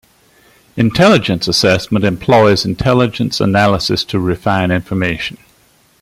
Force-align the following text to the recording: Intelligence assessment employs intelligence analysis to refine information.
Intelligence 0.77 1.47
assessment 1.47 2.03
employs 2.03 2.65
intelligence 2.65 3.39
analysis 3.39 4.03
to 4.05 4.19
refine 4.19 4.71
information. 4.71 5.37